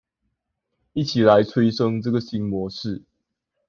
[0.93, 3.03] 一起來催生這個新模式